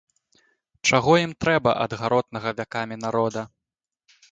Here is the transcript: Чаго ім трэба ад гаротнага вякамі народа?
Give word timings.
Чаго 0.89 1.11
ім 1.25 1.35
трэба 1.45 1.75
ад 1.87 1.91
гаротнага 2.01 2.55
вякамі 2.63 2.95
народа? 3.05 3.41